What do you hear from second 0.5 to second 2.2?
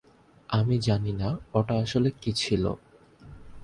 আমি জানি না ওটা আসলে